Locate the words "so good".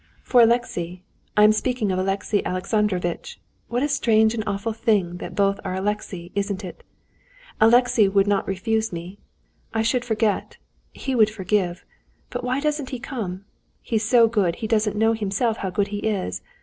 14.09-14.55